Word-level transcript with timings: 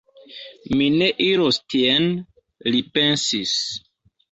Mi 0.79 0.87
ne 0.93 1.09
iros 1.25 1.61
tien, 1.75 2.09
li 2.73 2.83
pensis. 2.99 3.57